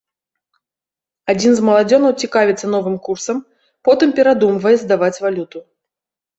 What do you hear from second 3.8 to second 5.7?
потым перадумвае здаваць валюту.